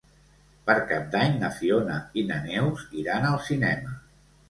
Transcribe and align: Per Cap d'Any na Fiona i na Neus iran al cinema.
Per 0.69 0.75
Cap 0.91 1.05
d'Any 1.17 1.37
na 1.45 1.53
Fiona 1.59 2.01
i 2.17 2.25
na 2.33 2.41
Neus 2.49 2.91
iran 3.07 3.33
al 3.33 3.43
cinema. 3.53 3.99